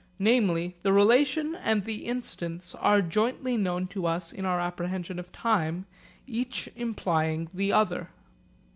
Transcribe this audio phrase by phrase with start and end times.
[0.17, 5.31] Namely, the relation and the instants are jointly known to us in our apprehension of
[5.31, 5.85] time,
[6.25, 8.09] each implying the other.